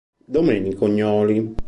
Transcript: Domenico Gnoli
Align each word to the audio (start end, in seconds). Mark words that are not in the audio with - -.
Domenico 0.27 0.87
Gnoli 0.89 1.53